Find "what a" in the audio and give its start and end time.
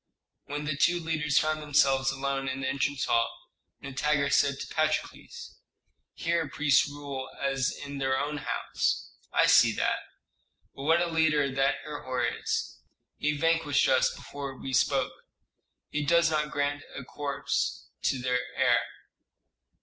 10.85-11.05